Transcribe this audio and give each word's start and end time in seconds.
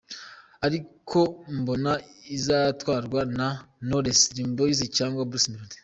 Ariko 0.65 1.19
mbona 1.57 1.91
izatwarwa 2.37 3.21
na 3.37 3.49
Knowles, 3.85 4.19
Dream 4.33 4.51
Boys 4.57 4.79
cyangwa 4.97 5.27
Bruce 5.29 5.49
Melody. 5.51 5.77